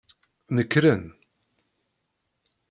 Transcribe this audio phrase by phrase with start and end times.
[0.55, 1.03] Nekren.